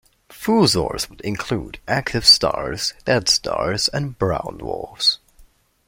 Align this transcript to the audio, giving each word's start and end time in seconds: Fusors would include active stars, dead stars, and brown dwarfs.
Fusors 0.31 1.07
would 1.11 1.21
include 1.21 1.77
active 1.87 2.25
stars, 2.25 2.95
dead 3.05 3.29
stars, 3.29 3.87
and 3.89 4.17
brown 4.17 4.57
dwarfs. 4.57 5.19